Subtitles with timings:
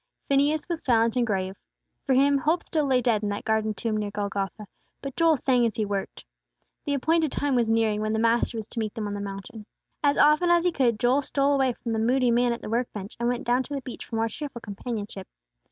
[0.27, 1.55] Phineas was silent and grave.
[2.07, 4.65] For him, hope still lay dead in that garden tomb near Golgotha;
[4.99, 6.25] but Joel sang as he worked.
[6.85, 9.67] The appointed time was nearing when the Master was to meet them on the mountain.
[10.03, 12.91] As often as he could, Joel stole away from the moody man at the work
[12.93, 15.27] bench, and went down to the beach for more cheerful companionship.